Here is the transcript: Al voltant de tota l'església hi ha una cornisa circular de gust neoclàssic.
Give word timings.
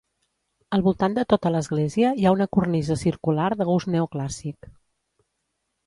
Al 0.77 0.83
voltant 0.87 1.17
de 1.17 1.25
tota 1.33 1.51
l'església 1.57 2.15
hi 2.23 2.27
ha 2.29 2.33
una 2.39 2.49
cornisa 2.59 2.99
circular 3.05 3.53
de 3.61 3.71
gust 3.71 3.93
neoclàssic. 3.97 4.73